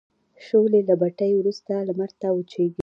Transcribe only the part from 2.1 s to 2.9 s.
ته وچیږي.